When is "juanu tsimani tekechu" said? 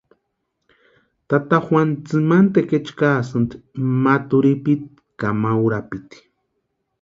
1.65-2.93